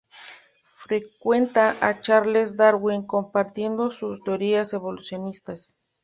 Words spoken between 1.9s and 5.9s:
Charles Darwin, compartiendo sus teorías evolucionistas.